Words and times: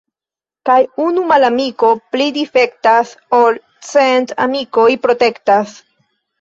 Kaj 0.69 0.77
unu 1.03 1.25
malamiko 1.31 1.91
pli 2.15 2.27
difektas, 2.39 3.13
ol 3.43 3.61
cent 3.93 4.37
amikoj 4.49 4.91
protektas. 5.07 5.81